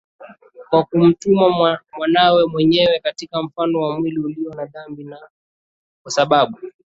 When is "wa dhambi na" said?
4.49-5.17